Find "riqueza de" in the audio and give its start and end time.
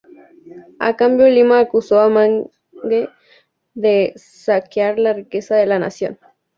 5.13-5.67